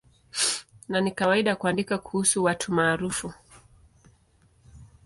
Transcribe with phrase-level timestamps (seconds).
[0.89, 3.33] Na ni kawaida kuandika kuhusu watu maarufu.